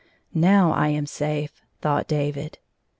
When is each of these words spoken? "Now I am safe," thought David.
"Now 0.49 0.71
I 0.71 0.87
am 0.87 1.05
safe," 1.05 1.61
thought 1.79 2.07
David. 2.07 2.57